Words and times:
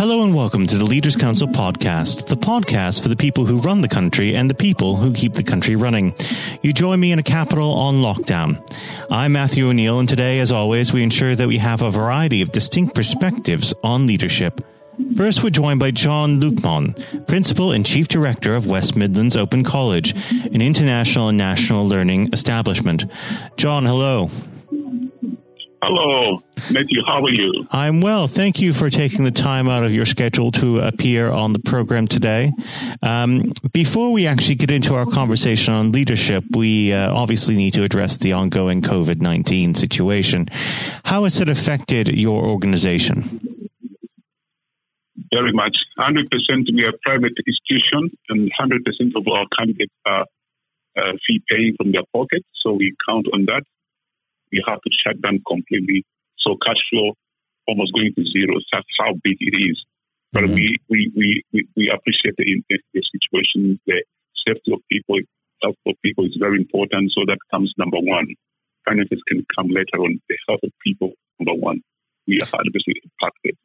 Hello 0.00 0.24
and 0.24 0.34
welcome 0.34 0.66
to 0.66 0.78
the 0.78 0.84
Leaders 0.86 1.14
Council 1.14 1.46
podcast, 1.46 2.26
the 2.28 2.34
podcast 2.34 3.02
for 3.02 3.10
the 3.10 3.16
people 3.16 3.44
who 3.44 3.60
run 3.60 3.82
the 3.82 3.86
country 3.86 4.34
and 4.34 4.48
the 4.48 4.54
people 4.54 4.96
who 4.96 5.12
keep 5.12 5.34
the 5.34 5.42
country 5.42 5.76
running. 5.76 6.14
You 6.62 6.72
join 6.72 6.98
me 6.98 7.12
in 7.12 7.18
a 7.18 7.22
capital 7.22 7.74
on 7.74 7.96
lockdown. 7.96 8.66
I'm 9.10 9.32
Matthew 9.32 9.68
O'Neill, 9.68 10.00
and 10.00 10.08
today, 10.08 10.38
as 10.38 10.50
always, 10.50 10.90
we 10.90 11.02
ensure 11.02 11.34
that 11.36 11.48
we 11.48 11.58
have 11.58 11.82
a 11.82 11.90
variety 11.90 12.40
of 12.40 12.50
distinct 12.50 12.94
perspectives 12.94 13.74
on 13.84 14.06
leadership. 14.06 14.64
First, 15.18 15.42
we're 15.42 15.50
joined 15.50 15.80
by 15.80 15.90
John 15.90 16.40
Lukomon, 16.40 17.26
Principal 17.26 17.72
and 17.72 17.84
Chief 17.84 18.08
Director 18.08 18.56
of 18.56 18.66
West 18.66 18.96
Midlands 18.96 19.36
Open 19.36 19.62
College, 19.62 20.14
an 20.46 20.62
international 20.62 21.28
and 21.28 21.36
national 21.36 21.86
learning 21.86 22.30
establishment. 22.32 23.04
John, 23.58 23.84
hello. 23.84 24.30
Hello, 25.82 26.42
Matthew. 26.70 27.00
How 27.06 27.24
are 27.24 27.30
you? 27.30 27.66
I'm 27.70 28.02
well. 28.02 28.26
Thank 28.26 28.60
you 28.60 28.74
for 28.74 28.90
taking 28.90 29.24
the 29.24 29.30
time 29.30 29.66
out 29.66 29.82
of 29.82 29.94
your 29.94 30.04
schedule 30.04 30.52
to 30.52 30.80
appear 30.80 31.30
on 31.30 31.54
the 31.54 31.58
program 31.58 32.06
today. 32.06 32.52
Um, 33.02 33.54
before 33.72 34.12
we 34.12 34.26
actually 34.26 34.56
get 34.56 34.70
into 34.70 34.94
our 34.94 35.06
conversation 35.06 35.72
on 35.72 35.90
leadership, 35.90 36.44
we 36.54 36.92
uh, 36.92 37.10
obviously 37.14 37.54
need 37.56 37.72
to 37.74 37.82
address 37.82 38.18
the 38.18 38.34
ongoing 38.34 38.82
COVID 38.82 39.22
19 39.22 39.74
situation. 39.74 40.48
How 41.04 41.22
has 41.22 41.40
it 41.40 41.48
affected 41.48 42.08
your 42.08 42.44
organization? 42.44 43.40
Very 45.32 45.52
much. 45.52 45.76
100% 45.98 46.26
we 46.74 46.82
are 46.82 46.90
a 46.90 46.98
private 47.02 47.32
institution, 47.46 48.10
and 48.28 48.50
100% 48.60 49.16
of 49.16 49.26
our 49.32 49.46
candidates 49.58 49.94
are 50.04 50.26
uh, 50.98 51.12
fee 51.26 51.42
paying 51.48 51.74
from 51.78 51.92
their 51.92 52.04
pocket. 52.12 52.44
So 52.62 52.72
we 52.72 52.94
count 53.08 53.26
on 53.32 53.46
that 53.46 53.62
we 54.52 54.62
have 54.66 54.80
to 54.80 54.90
shut 55.02 55.20
down 55.22 55.40
completely. 55.46 56.04
So 56.38 56.56
cash 56.64 56.80
flow 56.90 57.14
almost 57.68 57.92
going 57.94 58.12
to 58.16 58.24
zero. 58.24 58.58
That's 58.72 58.94
how 58.98 59.14
big 59.22 59.36
it 59.40 59.54
is. 59.54 59.78
But 60.32 60.44
mm-hmm. 60.44 60.54
we, 60.54 60.76
we, 60.88 61.12
we, 61.16 61.42
we, 61.52 61.68
we 61.76 61.92
appreciate 61.92 62.34
the, 62.38 62.46
the, 62.68 62.78
the 62.94 63.02
situation, 63.10 63.80
the 63.86 64.04
safety 64.46 64.72
of 64.72 64.80
people, 64.90 65.18
health 65.62 65.76
of 65.86 65.94
people 66.04 66.24
is 66.24 66.36
very 66.38 66.58
important. 66.58 67.12
So 67.14 67.22
that 67.26 67.38
comes 67.50 67.72
number 67.78 67.98
one. 67.98 68.26
Finances 68.86 69.20
can 69.28 69.44
come 69.56 69.68
later 69.68 69.98
on. 69.98 70.20
The 70.28 70.36
health 70.48 70.60
of 70.62 70.70
people, 70.84 71.12
number 71.38 71.60
one. 71.60 71.82
We 72.26 72.38
are 72.40 72.60
adversely 72.60 72.94
impacted. 73.02 73.56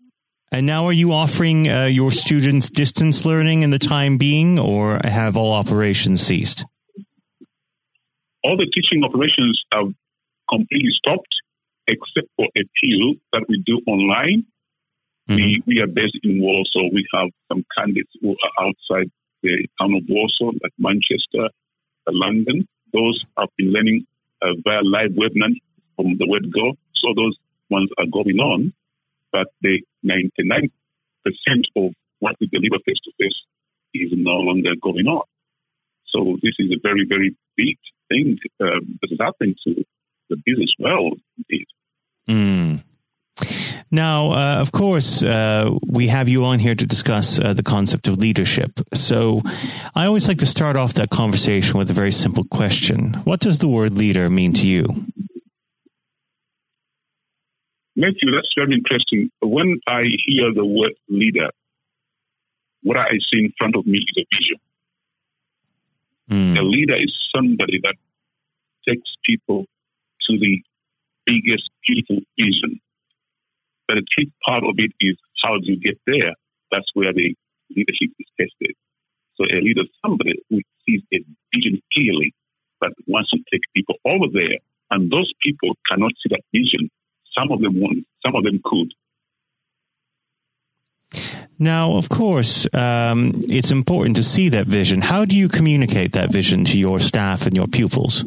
And 0.52 0.66
now, 0.66 0.86
are 0.86 0.94
you 0.94 1.12
offering 1.12 1.68
uh, 1.68 1.86
your 1.86 2.12
students 2.12 2.70
distance 2.70 3.26
learning 3.26 3.64
in 3.64 3.72
the 3.72 3.80
time 3.80 4.18
being, 4.18 4.58
or 4.58 5.00
have 5.04 5.36
all 5.36 5.52
operations 5.52 6.22
ceased? 6.22 6.66
All 8.44 8.56
the 8.56 8.70
teaching 8.74 9.04
operations 9.04 9.62
have 9.74 9.88
completely 10.50 10.92
stopped, 10.98 11.34
except 11.88 12.30
for 12.36 12.48
a 12.58 12.64
few 12.80 13.16
that 13.34 13.46
we 13.48 13.62
do 13.66 13.82
online. 13.88 14.46
Mm-hmm. 15.30 15.36
We, 15.36 15.64
we 15.66 15.80
are 15.80 15.88
based 15.88 16.20
in 16.24 16.42
Walsall. 16.42 16.90
We 16.94 17.06
have 17.14 17.30
some 17.50 17.66
candidates 17.78 18.12
who 18.22 18.32
are 18.32 18.68
outside 18.68 19.10
the 19.42 19.68
town 19.80 19.94
of 19.96 20.04
Walsall, 20.10 20.54
like 20.62 20.74
Manchester, 20.78 21.50
uh, 22.08 22.12
London. 22.14 22.68
Those 22.94 23.24
have 23.38 23.50
been 23.58 23.74
learning 23.74 24.06
uh, 24.42 24.54
via 24.64 24.82
live 24.84 25.12
webinar 25.12 25.54
from 25.96 26.18
the 26.18 26.28
word 26.28 26.52
go. 26.54 26.74
So 27.02 27.14
those 27.16 27.36
ones 27.70 27.90
are 27.98 28.06
going 28.12 28.38
on, 28.38 28.74
but 29.32 29.48
the 29.62 29.82
99% 30.06 30.70
of 31.76 31.94
what 32.20 32.36
we 32.40 32.48
deliver 32.48 32.78
face 32.86 33.02
to 33.06 33.12
face 33.20 33.40
is 33.94 34.12
no 34.14 34.38
longer 34.46 34.74
going 34.82 35.08
on. 35.08 35.24
So 36.10 36.38
this 36.42 36.54
is 36.60 36.72
a 36.72 36.80
very, 36.82 37.06
very 37.08 37.36
big 37.58 37.78
thing 38.10 38.38
um, 38.62 39.00
that 39.02 39.10
has 39.10 39.20
happened 39.20 39.56
to 39.68 39.84
the 40.30 40.38
business 40.46 40.74
well, 40.80 41.12
indeed. 41.38 41.68
Mm. 42.30 42.84
Now, 43.92 44.32
uh, 44.32 44.62
of 44.62 44.72
course, 44.72 45.24
uh, 45.24 45.72
we 45.86 46.08
have 46.08 46.28
you 46.28 46.46
on 46.46 46.60
here 46.60 46.76
to 46.76 46.86
discuss 46.86 47.40
uh, 47.40 47.54
the 47.54 47.64
concept 47.64 48.08
of 48.08 48.18
leadership. 48.18 48.80
So 48.94 49.42
I 49.94 50.06
always 50.06 50.28
like 50.28 50.40
to 50.40 50.46
start 50.46 50.76
off 50.76 50.96
that 50.96 51.10
conversation 51.10 51.78
with 51.78 51.90
a 51.90 51.94
very 51.94 52.12
simple 52.12 52.46
question 52.46 53.14
What 53.24 53.40
does 53.40 53.60
the 53.60 53.68
word 53.68 53.98
leader 53.98 54.30
mean 54.30 54.54
to 54.54 54.68
you? 54.68 54.86
Matthew, 57.96 58.32
that's 58.32 58.52
very 58.58 58.74
interesting. 58.74 59.32
When 59.42 59.80
I 59.88 60.04
hear 60.26 60.54
the 60.54 60.66
word 60.66 60.96
leader, 61.08 61.50
what 62.84 62.98
I 62.98 63.12
see 63.32 63.40
in 63.46 63.54
front 63.58 63.76
of 63.76 63.86
me 63.88 64.00
is 64.00 64.18
a 64.18 64.26
vision. 64.36 64.60
Mm. 66.30 66.60
A 66.60 66.64
leader 66.64 66.96
is 66.96 67.14
somebody 67.34 67.80
that 67.84 67.96
takes 68.88 69.10
people 69.26 69.66
to 70.30 70.38
the 70.38 70.62
biggest 71.26 71.70
beautiful 71.86 72.22
vision. 72.38 72.80
But 73.88 73.98
a 73.98 74.06
key 74.16 74.32
part 74.46 74.64
of 74.64 74.76
it 74.78 74.92
is 75.00 75.18
how 75.44 75.58
do 75.58 75.66
you 75.66 75.80
get 75.80 76.00
there? 76.06 76.34
That's 76.72 76.90
where 76.94 77.14
the 77.14 77.36
leadership 77.70 78.10
is 78.20 78.28
tested. 78.40 78.76
So 79.38 79.44
a 79.46 79.62
leader 79.62 79.82
is 79.82 79.90
somebody 80.02 80.34
who 80.50 80.62
sees 80.86 81.02
a 81.14 81.20
vision 81.54 81.82
clearly, 81.94 82.34
but 82.80 82.92
wants 83.08 83.30
to 83.32 83.38
take 83.52 83.62
people 83.76 83.96
over 84.06 84.26
there. 84.32 84.60
And 84.92 85.12
those 85.12 85.32
people 85.44 85.76
cannot 85.90 86.12
see 86.22 86.30
that 86.30 86.44
vision. 86.54 86.90
Some 87.38 87.52
of 87.52 87.62
them 87.62 87.80
won't, 87.82 88.06
some 88.26 88.36
of 88.36 88.44
them 88.44 88.62
could. 88.64 88.94
Now, 91.58 91.94
of 91.94 92.10
course, 92.10 92.68
um, 92.74 93.42
it's 93.48 93.72
important 93.72 94.18
to 94.18 94.24
see 94.24 94.50
that 94.50 94.68
vision. 94.68 95.02
How 95.02 95.24
do 95.26 95.38
you 95.38 95.48
communicate 95.48 96.12
that 96.14 96.32
vision 96.32 96.66
to 96.66 96.78
your 96.78 97.00
staff 97.00 97.46
and 97.46 97.56
your 97.56 97.68
pupils? 97.68 98.26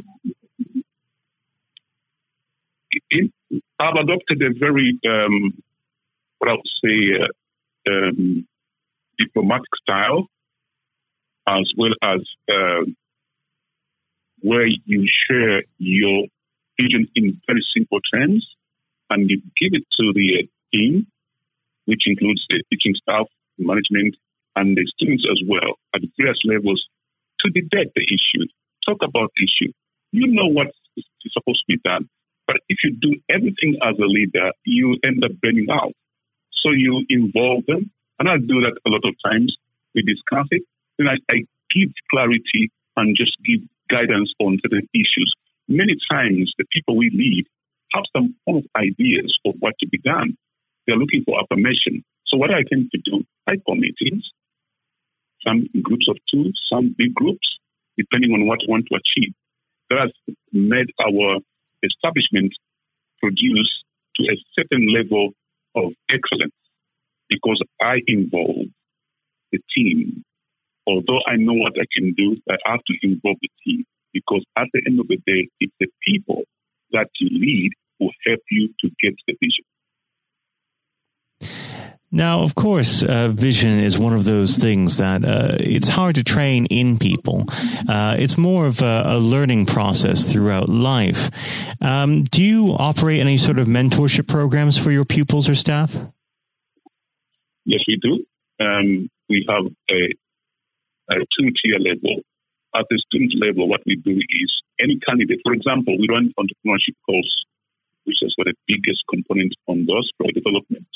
I've 3.81 3.95
adopted 3.95 4.43
a 4.43 4.59
very, 4.59 4.99
um, 5.07 5.63
what 6.39 6.51
I 6.51 6.53
would 6.53 6.73
say, 6.85 6.99
uh, 7.21 7.91
um, 7.91 8.47
diplomatic 9.19 9.73
style, 9.83 10.27
as 11.47 11.71
well 11.77 11.95
as 12.03 12.21
uh, 12.51 12.85
where 14.41 14.67
you 14.67 15.09
share 15.29 15.63
your 15.79 16.27
vision 16.81 17.09
in 17.15 17.41
very 17.47 17.65
simple 17.75 17.99
terms 18.13 18.47
and 19.11 19.29
you 19.29 19.39
give 19.61 19.73
it 19.73 19.85
to 19.99 20.13
the 20.15 20.45
uh, 20.45 20.47
team, 20.73 21.07
which 21.87 22.03
includes 22.07 22.45
the 22.49 22.63
teaching 22.71 22.95
staff, 23.03 23.27
management, 23.59 24.15
and 24.55 24.77
the 24.77 24.85
students 24.95 25.25
as 25.31 25.41
well 25.49 25.79
at 25.95 26.03
various 26.19 26.39
levels 26.45 26.85
to 27.41 27.51
debate 27.51 27.93
the 27.95 28.03
issue, 28.03 28.47
talk 28.87 28.99
about 29.03 29.31
the 29.37 29.45
issue. 29.45 29.73
You 30.13 30.27
know 30.29 30.49
what 30.49 30.69
is 30.97 31.05
supposed 31.33 31.65
to 31.67 31.77
be 31.77 31.81
done. 31.85 32.09
But 32.49 32.57
if 32.71 32.79
you 32.83 32.97
do 32.97 33.21
everything 33.29 33.77
as 33.85 33.95
a 34.01 34.09
leader, 34.09 34.51
you 34.65 34.97
end 35.05 35.23
up 35.23 35.37
burning 35.43 35.69
out. 35.71 35.93
So 36.65 36.73
you 36.73 37.05
involve 37.11 37.67
them. 37.69 37.93
And 38.19 38.29
I 38.29 38.39
do 38.41 38.65
that 38.65 38.81
a 38.87 38.91
lot 38.91 39.05
of 39.05 39.15
times. 39.23 39.55
We 39.95 40.03
discuss 40.03 40.49
it. 40.51 40.63
and 40.99 41.09
I, 41.09 41.21
I 41.31 41.45
give 41.77 41.93
clarity 42.11 42.73
and 42.97 43.15
just 43.15 43.37
give 43.45 43.61
guidance 43.93 44.33
on 44.41 44.59
certain 44.65 44.89
issues. 44.97 45.31
Many 45.69 45.95
times, 46.11 46.51
the 46.59 46.65
people 46.73 46.97
we 46.97 47.13
lead 47.13 47.45
have 47.95 48.05
some 48.17 48.35
form 48.45 48.59
of 48.59 48.65
ideas 48.77 49.37
of 49.45 49.55
what 49.61 49.75
to 49.81 49.89
be 49.89 49.99
done. 49.99 50.37
They're 50.87 50.97
looking 50.97 51.23
for 51.25 51.39
affirmation. 51.41 52.03
So 52.27 52.39
what 52.39 52.51
I 52.51 52.65
tend 52.65 52.91
to 52.93 52.99
do, 53.05 53.25
I 53.47 53.57
call 53.65 53.77
meetings, 53.77 54.25
some 55.47 55.69
groups 55.83 56.07
of 56.09 56.17
two, 56.33 56.53
some 56.73 56.95
big 56.97 57.15
groups, 57.15 57.47
depending 57.97 58.33
on 58.33 58.47
what 58.47 58.61
we 58.67 58.73
want 58.73 58.87
to 58.91 58.97
achieve. 58.97 59.35
That 59.91 60.09
has 60.09 60.35
made 60.53 60.89
our 61.01 61.41
establishment 61.83 62.53
produce 63.21 63.71
to 64.17 64.23
a 64.25 64.37
certain 64.55 64.93
level 64.93 65.31
of 65.77 65.93
excellence 66.11 66.55
because 67.29 67.63
I 67.81 68.01
involve 68.07 68.67
the 69.53 69.61
team. 69.75 70.25
Although 70.87 71.21
I 71.27 71.37
know 71.37 71.55
what 71.55 71.75
I 71.79 71.87
can 71.95 72.15
do, 72.15 72.37
I 72.49 72.57
have 72.67 72.81
to 72.87 72.95
involve 73.03 73.37
the 73.43 73.51
team 73.65 73.85
because 74.13 74.45
at 74.57 74.69
the 74.73 74.83
end 74.87 75.01
of 75.01 75.09
the 75.09 75.19
day, 75.27 75.49
it's 75.61 75.75
the 75.81 75.89
people 76.07 76.45
that 76.93 77.09
you 77.21 77.29
lead 77.31 77.71
who 77.99 78.11
help 78.27 78.41
you 78.51 78.69
to 78.81 78.89
get 79.03 79.15
the 79.27 79.35
vision. 79.41 79.68
Now, 82.11 82.41
of 82.41 82.55
course, 82.55 83.03
uh, 83.03 83.29
vision 83.29 83.79
is 83.79 83.99
one 83.99 84.15
of 84.15 84.25
those 84.25 84.57
things 84.57 84.97
that 84.97 85.25
uh, 85.25 85.57
it's 85.61 85.89
hard 85.89 86.15
to 86.15 86.25
train 86.25 86.65
in 86.67 86.99
people. 86.99 87.45
Uh, 87.87 88.17
it's 88.19 88.39
more 88.39 88.65
of 88.65 88.81
a, 88.81 89.03
a, 89.05 89.19
learning 89.19 89.67
process 89.67 90.33
throughout 90.33 90.71
life. 90.71 91.29
Um, 91.83 92.25
do 92.25 92.43
you 92.43 92.75
operate 92.79 93.21
any 93.21 93.37
sort 93.37 93.59
of 93.59 93.67
mentorship 93.67 94.27
programs 94.27 94.79
for 94.79 94.91
your 94.91 95.05
pupils 95.05 95.51
or 95.51 95.55
staff? 95.55 95.95
Yes, 97.67 97.81
we 97.87 97.99
do. 98.01 98.25
Um, 98.59 99.11
we 99.29 99.45
have 99.47 99.67
a, 99.91 101.13
a 101.13 101.17
two-tier 101.37 101.79
level. 101.79 102.23
At 102.75 102.87
the 102.89 103.03
student 103.07 103.35
level, 103.37 103.69
what 103.69 103.81
we 103.85 103.97
do 103.97 104.13
is 104.13 104.51
any 104.81 104.99
candidate, 105.07 105.41
for 105.45 105.53
example, 105.53 105.99
we 105.99 106.07
run 106.09 106.33
entrepreneurship 106.41 106.97
course, 107.05 107.45
which 108.05 108.17
is 108.23 108.33
one 108.37 108.49
of 108.49 108.55
the 108.55 108.77
biggest 108.77 109.05
components 109.11 109.57
on 109.67 109.85
those 109.85 110.11
for 110.17 110.33
development 110.33 110.87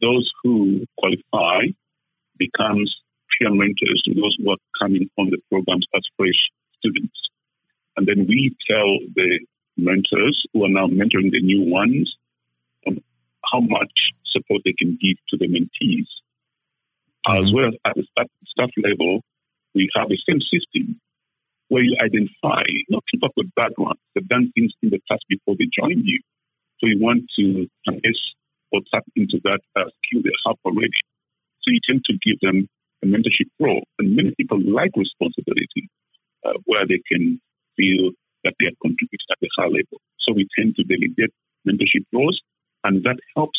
those 0.00 0.30
who 0.42 0.84
qualify 0.98 1.66
becomes 2.38 2.94
peer 3.38 3.50
mentors 3.50 4.02
to 4.06 4.14
those 4.14 4.36
who 4.38 4.50
are 4.50 4.62
coming 4.80 5.08
on 5.18 5.30
the 5.30 5.38
programs 5.50 5.86
as 5.94 6.02
fresh 6.16 6.38
students. 6.78 7.18
And 7.96 8.06
then 8.06 8.26
we 8.28 8.54
tell 8.68 8.98
the 9.14 9.40
mentors 9.76 10.42
who 10.52 10.64
are 10.64 10.70
now 10.70 10.86
mentoring 10.86 11.30
the 11.30 11.42
new 11.42 11.70
ones 11.70 12.14
how 13.52 13.60
much 13.60 13.92
support 14.26 14.62
they 14.64 14.74
can 14.78 14.98
give 15.00 15.16
to 15.30 15.36
the 15.38 15.48
mentees 15.48 16.08
mm-hmm. 17.26 17.44
as 17.44 17.52
well 17.52 17.68
as 17.68 17.74
at 17.86 17.94
the 17.96 18.04
staff, 18.10 18.26
staff 18.46 18.70
level, 18.76 19.20
we 19.74 19.88
have 19.96 20.08
the 20.08 20.18
same 20.28 20.40
system 20.40 21.00
where 21.68 21.82
you 21.82 21.96
identify 22.02 22.62
not 22.88 23.04
people 23.10 23.28
with 23.36 23.54
backgrounds, 23.54 24.00
they've 24.14 24.26
done 24.28 24.50
things 24.54 24.72
in 24.82 24.88
the 24.90 25.00
past 25.10 25.24
before 25.28 25.54
they 25.58 25.68
join 25.68 26.00
you. 26.02 26.20
So 26.80 26.86
you 26.86 26.98
want 26.98 27.24
to 27.38 27.68
harness 27.86 28.16
or 28.72 28.80
tap 28.92 29.04
into 29.16 29.40
that 29.44 29.60
uh, 29.76 29.88
skill 30.02 30.22
they 30.22 30.34
have 30.46 30.56
already. 30.64 31.00
So 31.62 31.72
you 31.72 31.80
tend 31.88 32.04
to 32.06 32.14
give 32.24 32.40
them 32.40 32.68
a 33.02 33.06
mentorship 33.06 33.50
role. 33.60 33.84
And 33.98 34.16
many 34.16 34.34
people 34.36 34.58
like 34.60 34.92
responsibility 34.96 35.88
uh, 36.44 36.58
where 36.64 36.86
they 36.86 37.00
can 37.06 37.40
feel 37.76 38.12
that 38.44 38.54
they 38.60 38.66
are 38.66 38.78
contributing 38.82 39.30
at 39.30 39.42
a 39.42 39.50
high 39.58 39.70
level. 39.70 40.00
So 40.20 40.34
we 40.34 40.46
tend 40.56 40.76
to 40.76 40.84
delegate 40.84 41.34
mentorship 41.66 42.06
roles, 42.12 42.40
and 42.84 43.02
that 43.04 43.18
helps 43.36 43.58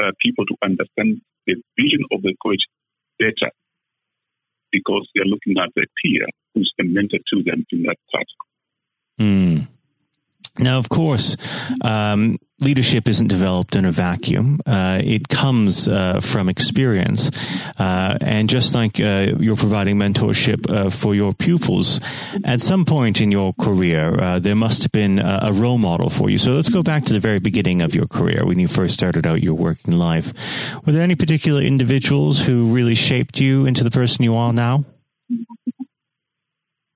uh, 0.00 0.12
people 0.22 0.46
to 0.46 0.54
understand 0.62 1.20
the 1.46 1.56
vision 1.76 2.04
of 2.12 2.22
the 2.22 2.34
coach 2.42 2.62
better 3.18 3.50
because 4.70 5.08
they're 5.14 5.24
looking 5.24 5.56
at 5.56 5.70
their 5.74 5.88
peer 6.02 6.26
who's 6.54 6.72
a 6.80 6.84
mentor 6.84 7.18
to 7.32 7.42
them 7.42 7.64
in 7.72 7.82
that 7.82 7.96
task. 8.12 8.36
Mm. 9.20 9.68
Now, 10.58 10.78
of 10.78 10.88
course, 10.88 11.36
um, 11.82 12.38
leadership 12.60 13.08
isn't 13.08 13.28
developed 13.28 13.76
in 13.76 13.84
a 13.84 13.92
vacuum. 13.92 14.60
Uh, 14.66 15.00
it 15.02 15.28
comes 15.28 15.86
uh, 15.86 16.20
from 16.20 16.48
experience. 16.48 17.30
Uh, 17.78 18.18
and 18.20 18.48
just 18.48 18.74
like 18.74 19.00
uh, 19.00 19.34
you're 19.38 19.56
providing 19.56 19.96
mentorship 19.96 20.68
uh, 20.68 20.90
for 20.90 21.14
your 21.14 21.32
pupils, 21.32 22.00
at 22.44 22.60
some 22.60 22.84
point 22.84 23.20
in 23.20 23.30
your 23.30 23.52
career, 23.54 24.20
uh, 24.20 24.38
there 24.38 24.56
must 24.56 24.82
have 24.82 24.92
been 24.92 25.20
a, 25.20 25.40
a, 25.44 25.52
role 25.52 25.78
model 25.78 26.10
for 26.10 26.28
you. 26.28 26.38
So 26.38 26.52
let's 26.52 26.68
go 26.68 26.82
back 26.82 27.04
to 27.04 27.12
the 27.12 27.20
very 27.20 27.38
beginning 27.38 27.80
of 27.80 27.94
your 27.94 28.06
career 28.06 28.44
when 28.44 28.58
you 28.58 28.66
first 28.66 28.94
started 28.94 29.26
out 29.26 29.42
your 29.42 29.54
working 29.54 29.96
life. 29.96 30.32
Were 30.84 30.92
there 30.92 31.02
any 31.02 31.14
particular 31.14 31.62
individuals 31.62 32.40
who 32.40 32.66
really 32.72 32.94
shaped 32.94 33.38
you 33.38 33.66
into 33.66 33.84
the 33.84 33.90
person 33.90 34.24
you 34.24 34.34
are 34.34 34.52
now? 34.52 34.84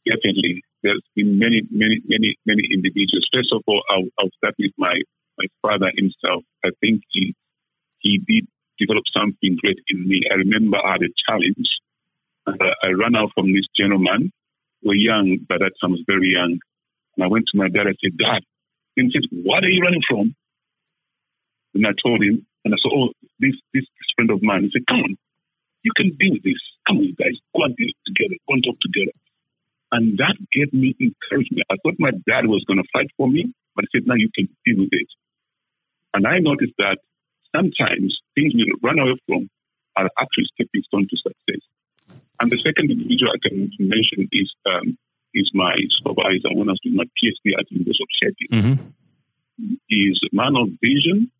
Definitely 0.04 0.64
there's 0.82 1.02
been 1.14 1.38
many, 1.38 1.62
many, 1.70 2.00
many, 2.06 2.36
many 2.46 2.62
individuals. 2.72 3.28
First 3.32 3.52
of 3.52 3.62
all, 3.66 3.82
I'll, 3.90 4.08
I'll 4.18 4.34
start 4.38 4.54
with 4.58 4.72
my, 4.78 4.94
my 5.38 5.46
father 5.62 5.90
himself. 5.94 6.44
I 6.64 6.70
think 6.80 7.02
he 7.10 7.34
he 8.00 8.18
did 8.26 8.46
develop 8.78 9.04
something 9.14 9.56
great 9.62 9.78
in 9.88 10.08
me. 10.08 10.22
I 10.30 10.34
remember 10.34 10.76
I 10.78 10.92
had 10.98 11.02
a 11.02 11.14
challenge. 11.26 11.70
And 12.46 12.58
I 12.82 12.90
ran 12.98 13.14
out 13.14 13.30
from 13.34 13.52
this 13.52 13.66
gentleman. 13.78 14.32
We're 14.82 14.98
young, 14.98 15.38
but 15.48 15.60
that 15.60 15.78
time 15.80 15.94
I 15.94 16.02
was 16.02 16.04
very 16.06 16.34
young. 16.34 16.58
And 17.14 17.24
I 17.24 17.28
went 17.28 17.46
to 17.52 17.58
my 17.58 17.68
dad. 17.68 17.86
I 17.86 17.94
said, 18.02 18.18
Dad, 18.18 18.42
and 18.96 19.06
he 19.06 19.12
said, 19.14 19.30
what 19.30 19.62
are 19.62 19.70
you 19.70 19.82
running 19.82 20.02
from? 20.08 20.34
And 21.74 21.86
I 21.86 21.94
told 22.02 22.20
him, 22.22 22.44
and 22.64 22.74
I 22.74 22.76
said, 22.82 22.90
oh, 22.92 23.14
this, 23.38 23.54
this, 23.72 23.86
this 23.86 24.10
friend 24.16 24.30
of 24.30 24.42
mine. 24.42 24.64
He 24.64 24.70
said, 24.74 24.86
come 24.88 24.98
on, 24.98 25.16
you 25.82 25.92
can 25.96 26.10
do 26.18 26.34
this. 26.42 26.58
Come 26.88 26.98
on, 26.98 27.14
guys, 27.14 27.38
go 27.54 27.62
and 27.64 27.76
do 27.76 27.86
it 27.86 27.96
together. 28.06 28.34
Go 28.48 28.54
and 28.54 28.64
talk 28.64 28.78
together. 28.82 29.14
And 29.92 30.16
that 30.16 30.40
gave 30.56 30.72
me 30.72 30.96
encouragement. 30.96 31.68
I 31.70 31.76
thought 31.84 32.00
my 32.00 32.16
dad 32.24 32.48
was 32.48 32.64
going 32.64 32.80
to 32.80 32.88
fight 32.96 33.12
for 33.16 33.28
me, 33.28 33.52
but 33.76 33.84
he 33.84 33.98
said, 33.98 34.08
now 34.08 34.16
you 34.16 34.30
can 34.34 34.48
deal 34.64 34.80
with 34.80 34.92
it. 34.92 35.10
And 36.14 36.26
I 36.26 36.40
noticed 36.40 36.72
that 36.78 36.96
sometimes 37.54 38.16
things 38.34 38.56
we 38.56 38.72
run 38.82 38.98
away 38.98 39.20
from 39.28 39.50
are 39.96 40.08
actually 40.16 40.48
stepping 40.56 40.82
stones 40.88 41.12
to 41.12 41.16
success. 41.20 41.62
And 42.40 42.50
the 42.50 42.56
second 42.56 42.90
individual 42.90 43.36
I 43.36 43.40
can 43.44 43.68
mention 43.78 44.28
is 44.32 44.48
um, 44.64 44.96
is 45.34 45.50
my 45.54 45.76
supervisor 46.00 46.52
when 46.56 46.68
I 46.68 46.72
was 46.72 46.80
doing 46.82 46.96
my 46.96 47.04
PhD 47.04 47.52
at 47.56 47.64
the 47.68 47.76
University 47.76 48.04
of 48.04 48.12
Sheffield. 48.16 48.52
Mm-hmm. 48.52 49.74
He's 49.86 50.18
a 50.24 50.34
man 50.34 50.56
of 50.56 50.68
vision. 50.80 51.30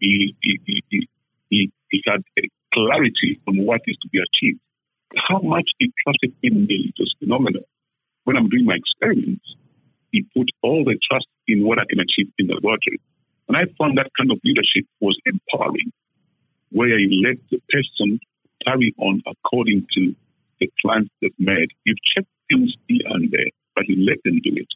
He, 0.00 0.36
he, 0.42 0.60
he, 0.66 1.08
he, 1.50 1.72
he 1.90 2.02
had 2.06 2.22
a 2.38 2.42
clarity 2.72 3.40
on 3.48 3.64
what 3.64 3.80
is 3.86 3.96
to 4.02 4.08
be 4.08 4.18
achieved. 4.18 4.60
How 5.16 5.40
much 5.40 5.66
he 5.78 5.92
trusted 6.04 6.34
in 6.42 6.66
me 6.66 6.92
was 6.98 7.14
phenomenal 7.18 7.62
when 8.24 8.36
I'm 8.36 8.48
doing 8.48 8.64
my 8.64 8.76
experiments, 8.76 9.44
he 10.12 10.22
put 10.36 10.48
all 10.62 10.84
the 10.84 10.98
trust 11.08 11.26
in 11.46 11.66
what 11.66 11.78
I 11.78 11.84
can 11.88 12.00
achieve 12.00 12.32
in 12.38 12.46
the 12.46 12.54
laboratory. 12.54 13.00
And 13.48 13.56
I 13.56 13.68
found 13.78 13.98
that 13.98 14.10
kind 14.16 14.30
of 14.30 14.40
leadership 14.44 14.88
was 15.00 15.18
empowering, 15.26 15.92
where 16.70 16.98
you 16.98 17.22
let 17.26 17.36
the 17.50 17.60
person 17.68 18.20
carry 18.64 18.94
on 18.98 19.22
according 19.26 19.86
to 19.94 20.14
the 20.60 20.70
plans 20.80 21.08
they've 21.20 21.38
made. 21.38 21.68
You've 21.84 22.00
checked 22.14 22.30
things 22.48 22.72
here 22.88 23.04
and 23.10 23.30
there, 23.30 23.52
but 23.74 23.84
you 23.88 23.96
let 24.00 24.18
them 24.24 24.40
do 24.42 24.56
it. 24.56 24.68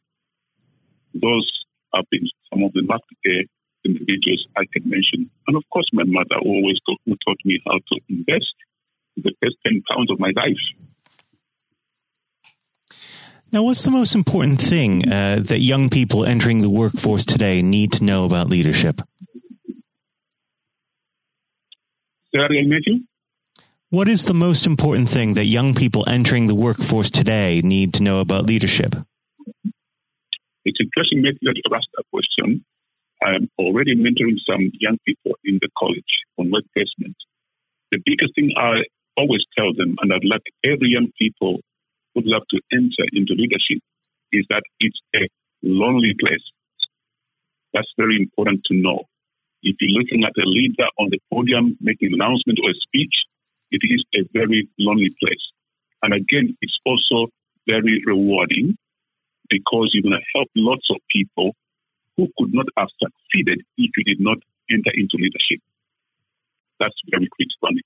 Those 1.14 1.48
have 1.94 2.04
been 2.10 2.28
some 2.52 2.62
of 2.64 2.72
the 2.74 2.82
marked 2.82 3.08
eh, 3.24 3.48
individuals 3.84 4.44
I 4.56 4.64
can 4.72 4.84
mention. 4.84 5.30
And 5.46 5.56
of 5.56 5.64
course, 5.72 5.88
my 5.92 6.04
mother 6.04 6.36
always 6.44 6.76
taught, 6.84 7.00
taught 7.24 7.40
me 7.44 7.58
how 7.64 7.78
to 7.78 7.94
invest 8.08 8.52
the 9.16 9.32
first 9.40 9.56
10 9.66 9.82
pounds 9.88 10.10
of 10.10 10.20
my 10.20 10.30
life. 10.36 10.60
Now, 13.50 13.62
what's 13.62 13.82
the 13.82 13.90
most 13.90 14.14
important 14.14 14.60
thing 14.60 15.10
uh, 15.10 15.40
that 15.46 15.60
young 15.60 15.88
people 15.88 16.26
entering 16.26 16.60
the 16.60 16.68
workforce 16.68 17.24
today 17.24 17.62
need 17.62 17.92
to 17.92 18.04
know 18.04 18.26
about 18.26 18.50
leadership? 18.50 19.00
What 23.88 24.06
is 24.06 24.26
the 24.26 24.34
most 24.34 24.66
important 24.66 25.08
thing 25.08 25.32
that 25.34 25.46
young 25.46 25.74
people 25.74 26.04
entering 26.06 26.46
the 26.46 26.54
workforce 26.54 27.10
today 27.10 27.62
need 27.64 27.94
to 27.94 28.02
know 28.02 28.20
about 28.20 28.44
leadership? 28.44 28.94
It's 30.66 30.78
interesting 30.78 31.22
that 31.22 31.38
you 31.40 31.74
asked 31.74 31.88
that 31.96 32.04
question. 32.12 32.62
I'm 33.24 33.48
already 33.58 33.96
mentoring 33.96 34.36
some 34.46 34.70
young 34.78 34.98
people 35.06 35.32
in 35.42 35.58
the 35.62 35.70
college 35.78 36.04
on 36.36 36.50
work 36.50 36.64
placement. 36.74 37.16
The 37.92 37.98
biggest 38.04 38.34
thing 38.34 38.52
I 38.58 38.84
always 39.16 39.40
tell 39.56 39.72
them, 39.72 39.96
and 40.02 40.12
I'd 40.12 40.28
like 40.28 40.42
every 40.62 40.88
young 40.90 41.08
people 41.18 41.60
would 42.18 42.26
love 42.26 42.42
to 42.50 42.58
enter 42.74 43.06
into 43.14 43.38
leadership 43.38 43.78
is 44.34 44.42
that 44.50 44.66
it's 44.82 44.98
a 45.14 45.30
lonely 45.62 46.18
place. 46.18 46.42
That's 47.72 47.94
very 47.96 48.18
important 48.18 48.66
to 48.66 48.74
know. 48.74 49.06
If 49.62 49.76
you're 49.78 49.94
looking 49.94 50.26
at 50.26 50.34
a 50.34 50.46
leader 50.46 50.90
on 50.98 51.14
the 51.14 51.22
podium 51.30 51.78
making 51.80 52.10
an 52.10 52.18
announcement 52.18 52.58
or 52.58 52.70
a 52.70 52.78
speech, 52.82 53.14
it 53.70 53.82
is 53.86 54.02
a 54.18 54.26
very 54.34 54.68
lonely 54.78 55.14
place. 55.22 55.44
And 56.02 56.10
again, 56.14 56.56
it's 56.60 56.78
also 56.84 57.30
very 57.66 58.02
rewarding 58.06 58.76
because 59.50 59.90
you're 59.94 60.02
going 60.02 60.18
to 60.18 60.26
help 60.34 60.48
lots 60.56 60.86
of 60.90 60.98
people 61.14 61.54
who 62.16 62.26
could 62.38 62.52
not 62.52 62.66
have 62.76 62.88
succeeded 62.98 63.62
if 63.78 63.90
you 63.94 64.04
did 64.04 64.18
not 64.20 64.38
enter 64.70 64.90
into 64.94 65.16
leadership. 65.22 65.62
That's 66.80 66.98
very 67.10 67.28
for 67.60 67.70
me. 67.70 67.82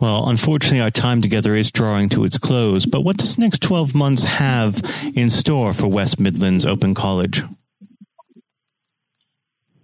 Well, 0.00 0.28
unfortunately, 0.28 0.80
our 0.80 0.90
time 0.90 1.22
together 1.22 1.54
is 1.54 1.70
drawing 1.70 2.08
to 2.10 2.24
its 2.24 2.38
close, 2.38 2.86
but 2.86 3.02
what 3.02 3.16
does 3.16 3.36
the 3.36 3.42
next 3.42 3.62
12 3.62 3.94
months 3.94 4.24
have 4.24 4.80
in 5.14 5.30
store 5.30 5.72
for 5.72 5.88
West 5.88 6.18
Midlands 6.18 6.64
Open 6.64 6.94
College? 6.94 7.42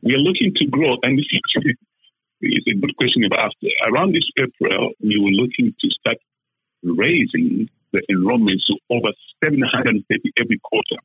We 0.02 0.14
are 0.14 0.18
looking 0.18 0.52
to 0.54 0.66
grow, 0.66 0.96
and 1.02 1.18
this 1.18 1.26
is 1.32 2.62
a 2.68 2.74
good 2.74 2.96
question 2.96 3.22
you've 3.22 3.32
asked. 3.32 3.56
Around 3.90 4.14
this 4.14 4.28
April, 4.38 4.92
we 5.02 5.18
were 5.18 5.30
looking 5.30 5.74
to 5.80 5.88
start 6.00 6.18
raising 6.82 7.68
the 7.92 8.02
enrollments 8.10 8.64
to 8.68 8.76
over 8.90 9.12
730 9.42 10.32
every 10.38 10.60
quarter. 10.62 10.96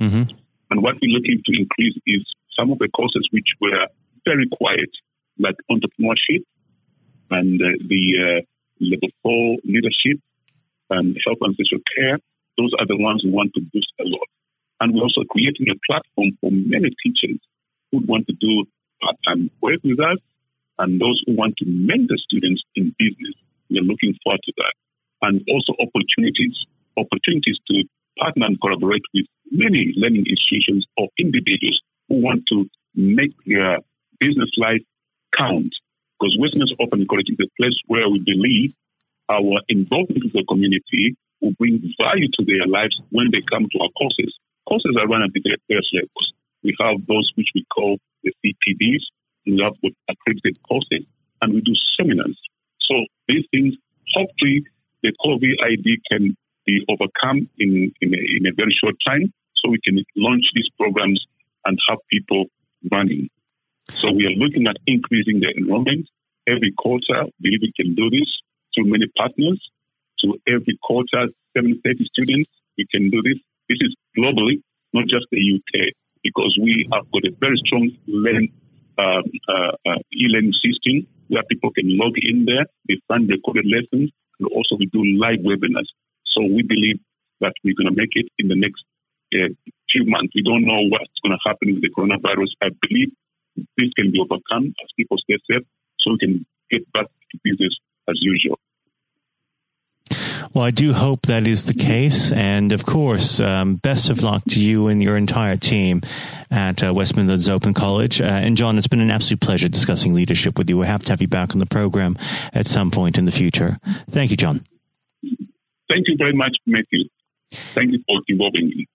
Mm-hmm. 0.00 0.30
And 0.70 0.82
what 0.82 0.94
we're 1.02 1.12
looking 1.12 1.42
to 1.44 1.52
increase 1.58 1.96
is 2.06 2.24
some 2.58 2.70
of 2.72 2.78
the 2.78 2.88
courses 2.88 3.28
which 3.30 3.48
were 3.60 3.86
very 4.24 4.48
quiet, 4.48 4.90
like 5.38 5.56
entrepreneurship, 5.70 6.44
and 7.30 7.60
uh, 7.60 7.78
the 7.88 8.02
uh, 8.18 8.40
level 8.80 9.08
four 9.22 9.56
leadership 9.64 10.18
and 10.90 11.16
health 11.24 11.38
and 11.42 11.56
social 11.56 11.82
care. 11.96 12.18
Those 12.58 12.72
are 12.78 12.86
the 12.86 12.98
ones 12.98 13.22
we 13.24 13.30
want 13.30 13.54
to 13.54 13.60
boost 13.60 13.92
a 14.00 14.04
lot. 14.04 14.28
And 14.80 14.94
we're 14.94 15.04
also 15.04 15.22
creating 15.30 15.68
a 15.70 15.78
platform 15.86 16.36
for 16.40 16.50
many 16.50 16.90
teachers 17.04 17.38
who 17.92 18.00
want 18.06 18.26
to 18.26 18.34
do 18.34 18.64
part-time 19.00 19.50
work 19.62 19.80
with 19.84 20.00
us 20.00 20.18
and 20.78 21.00
those 21.00 21.22
who 21.26 21.36
want 21.36 21.54
to 21.58 21.66
mentor 21.68 22.16
students 22.16 22.62
in 22.74 22.94
business. 22.98 23.36
We're 23.68 23.84
looking 23.84 24.16
forward 24.24 24.40
to 24.44 24.52
that. 24.56 24.74
And 25.22 25.44
also 25.52 25.76
opportunities, 25.76 26.56
opportunities 26.96 27.60
to 27.68 27.84
partner 28.18 28.46
and 28.46 28.60
collaborate 28.60 29.04
with 29.12 29.26
many 29.52 29.92
learning 29.96 30.24
institutions 30.26 30.86
or 30.96 31.08
individuals 31.18 31.80
who 32.08 32.24
want 32.24 32.44
to 32.48 32.64
make 32.94 33.32
their 33.46 33.78
business 34.18 34.50
life 34.56 34.80
count 35.36 35.72
because 36.20 36.36
West 36.36 36.52
Midlands 36.52 36.76
Open 36.76 37.06
College 37.08 37.32
is 37.32 37.40
a 37.40 37.48
place 37.56 37.72
where 37.88 38.04
we 38.08 38.20
believe 38.20 38.76
our 39.32 39.64
involvement 39.72 40.20
with 40.20 40.36
the 40.36 40.44
community 40.44 41.16
will 41.40 41.56
bring 41.56 41.80
value 41.96 42.28
to 42.36 42.44
their 42.44 42.68
lives 42.68 42.92
when 43.08 43.32
they 43.32 43.40
come 43.48 43.64
to 43.72 43.78
our 43.80 43.88
courses. 43.96 44.28
Courses 44.68 44.92
are 45.00 45.08
run 45.08 45.24
at 45.24 45.32
the 45.32 45.40
various 45.40 45.88
levels. 45.96 46.26
We 46.62 46.76
have 46.76 47.00
those 47.08 47.32
which 47.36 47.48
we 47.54 47.64
call 47.72 47.96
the 48.22 48.36
CPDs, 48.44 49.00
we 49.46 49.64
have 49.64 49.72
accredited 50.12 50.60
courses, 50.68 51.08
and 51.40 51.54
we 51.54 51.62
do 51.62 51.72
seminars. 51.96 52.36
So 52.84 53.00
these 53.26 53.48
things, 53.50 53.74
hopefully, 54.12 54.68
the 55.02 55.16
COVID 55.24 55.56
ID 55.64 56.04
can 56.12 56.36
be 56.66 56.84
overcome 56.92 57.48
in, 57.56 57.90
in, 58.02 58.12
a, 58.12 58.20
in 58.36 58.44
a 58.44 58.52
very 58.52 58.76
short 58.76 58.96
time 59.06 59.32
so 59.56 59.70
we 59.70 59.80
can 59.80 60.04
launch 60.16 60.44
these 60.54 60.68
programs 60.76 61.24
and 61.64 61.78
have 61.88 61.98
people 62.12 62.44
running. 62.92 63.30
So 63.94 64.10
we 64.12 64.26
are 64.26 64.36
looking 64.36 64.66
at 64.66 64.76
increasing 64.86 65.40
the 65.40 65.52
enrollment 65.56 66.08
every 66.46 66.72
quarter, 66.76 67.26
believe 67.40 67.60
we 67.62 67.72
can 67.76 67.94
do 67.94 68.10
this 68.10 68.28
through 68.74 68.90
many 68.90 69.06
partners. 69.16 69.60
To 70.20 70.36
every 70.46 70.78
quarter, 70.82 71.32
730 71.56 72.04
students, 72.12 72.50
we 72.76 72.86
can 72.90 73.10
do 73.10 73.22
this. 73.22 73.40
This 73.68 73.78
is 73.80 73.96
globally, 74.16 74.62
not 74.92 75.04
just 75.08 75.26
the 75.30 75.40
UK, 75.40 75.94
because 76.22 76.58
we 76.60 76.88
have 76.92 77.10
got 77.12 77.24
a 77.24 77.32
very 77.40 77.56
strong 77.64 77.90
learn, 78.06 78.48
um, 78.98 79.24
uh, 79.48 79.72
uh, 79.88 80.00
e-learning 80.12 80.52
system 80.60 81.06
where 81.28 81.42
people 81.48 81.70
can 81.70 81.96
log 81.96 82.12
in 82.20 82.44
there, 82.44 82.66
they 82.88 83.00
find 83.08 83.30
recorded 83.30 83.64
lessons, 83.64 84.10
and 84.38 84.48
also 84.50 84.76
we 84.76 84.86
do 84.86 85.00
live 85.16 85.38
webinars. 85.40 85.88
So 86.26 86.42
we 86.42 86.62
believe 86.62 86.98
that 87.40 87.54
we're 87.64 87.78
going 87.78 87.88
to 87.88 87.96
make 87.96 88.12
it 88.12 88.26
in 88.38 88.48
the 88.48 88.58
next 88.58 88.82
uh, 89.32 89.48
few 89.88 90.04
months. 90.10 90.34
We 90.34 90.42
don't 90.42 90.66
know 90.66 90.82
what's 90.90 91.16
going 91.22 91.32
to 91.32 91.42
happen 91.46 91.72
with 91.72 91.82
the 91.82 91.90
coronavirus. 91.94 92.50
I 92.60 92.74
believe 92.82 93.14
this 93.76 93.90
can 93.96 94.10
be 94.12 94.20
overcome 94.20 94.74
as 94.82 94.88
people 94.96 95.16
stay 95.18 95.38
safe 95.50 95.66
so 95.98 96.12
we 96.12 96.18
can 96.18 96.46
get 96.70 96.90
back 96.92 97.06
to 97.06 97.38
business 97.44 97.76
as 98.08 98.16
usual. 98.20 98.58
Well, 100.52 100.64
I 100.64 100.72
do 100.72 100.92
hope 100.92 101.26
that 101.26 101.46
is 101.46 101.66
the 101.66 101.74
case. 101.74 102.32
And 102.32 102.72
of 102.72 102.84
course, 102.84 103.38
um, 103.38 103.76
best 103.76 104.10
of 104.10 104.22
luck 104.22 104.42
to 104.50 104.60
you 104.60 104.88
and 104.88 105.00
your 105.00 105.16
entire 105.16 105.56
team 105.56 106.02
at 106.50 106.82
uh, 106.82 106.92
West 106.92 107.16
Midlands 107.16 107.48
Open 107.48 107.72
College. 107.72 108.20
Uh, 108.20 108.24
and 108.24 108.56
John, 108.56 108.76
it's 108.76 108.88
been 108.88 109.00
an 109.00 109.12
absolute 109.12 109.40
pleasure 109.40 109.68
discussing 109.68 110.12
leadership 110.12 110.58
with 110.58 110.68
you. 110.68 110.76
We'll 110.76 110.88
have 110.88 111.04
to 111.04 111.12
have 111.12 111.20
you 111.20 111.28
back 111.28 111.52
on 111.52 111.60
the 111.60 111.66
program 111.66 112.18
at 112.52 112.66
some 112.66 112.90
point 112.90 113.16
in 113.16 113.26
the 113.26 113.32
future. 113.32 113.78
Thank 114.10 114.32
you, 114.32 114.36
John. 114.36 114.66
Thank 115.22 116.06
you 116.08 116.16
very 116.18 116.34
much, 116.34 116.56
Matthew. 116.66 117.04
Thank 117.52 117.92
you 117.92 118.02
for 118.06 118.20
involving 118.28 118.68
me. 118.68 118.88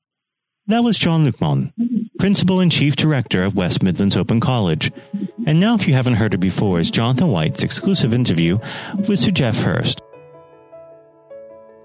That 0.67 0.83
was 0.83 0.97
John 0.97 1.25
Lukomon, 1.25 1.71
Principal 2.17 2.59
and 2.59 2.71
Chief 2.71 2.95
Director 2.95 3.43
of 3.43 3.55
West 3.55 3.83
Midlands 3.83 4.17
Open 4.17 4.39
College. 4.39 4.91
And 5.45 5.59
now, 5.59 5.75
if 5.75 5.87
you 5.87 5.93
haven't 5.93 6.15
heard 6.15 6.33
it 6.33 6.39
before, 6.39 6.79
is 6.79 6.89
Jonathan 6.89 7.27
White's 7.27 7.61
exclusive 7.61 8.15
interview 8.15 8.57
with 9.07 9.19
Sir 9.19 9.29
Geoff 9.29 9.57
Hurst. 9.59 10.01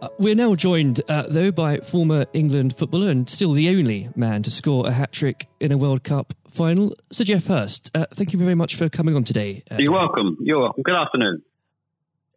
Uh, 0.00 0.08
we're 0.18 0.34
now 0.34 0.54
joined, 0.54 1.02
uh, 1.10 1.26
though, 1.28 1.50
by 1.52 1.76
former 1.76 2.24
England 2.32 2.74
footballer 2.78 3.10
and 3.10 3.28
still 3.28 3.52
the 3.52 3.68
only 3.68 4.08
man 4.16 4.42
to 4.44 4.50
score 4.50 4.86
a 4.86 4.92
hat 4.92 5.12
trick 5.12 5.46
in 5.60 5.72
a 5.72 5.76
World 5.76 6.02
Cup 6.02 6.32
final, 6.50 6.94
Sir 7.12 7.24
Geoff 7.24 7.48
Hurst. 7.48 7.90
Uh, 7.94 8.06
thank 8.14 8.32
you 8.32 8.38
very 8.38 8.54
much 8.54 8.76
for 8.76 8.88
coming 8.88 9.14
on 9.14 9.24
today. 9.24 9.62
Uh, 9.70 9.76
You're 9.78 9.92
welcome. 9.92 10.38
You're 10.40 10.60
welcome. 10.60 10.82
Good 10.84 10.96
afternoon. 10.96 11.42